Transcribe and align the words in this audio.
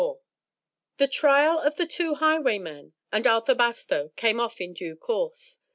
The 0.97 1.07
trial 1.07 1.59
of 1.59 1.75
the 1.75 1.85
two 1.85 2.15
highwaymen 2.15 2.93
and 3.11 3.27
Arthur 3.27 3.53
Bastow 3.53 4.09
came 4.15 4.39
off 4.39 4.59
in 4.59 4.73
due 4.73 4.95
course. 4.95 5.59